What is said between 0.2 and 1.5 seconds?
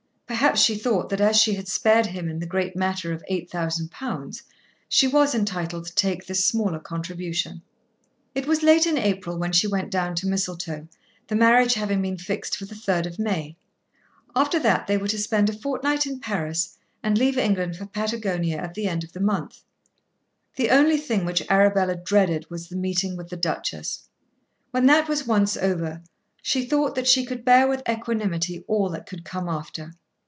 Perhaps she thought that as